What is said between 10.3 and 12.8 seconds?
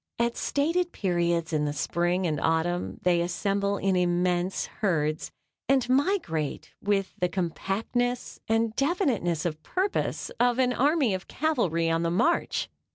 of an army of cavalry on the march.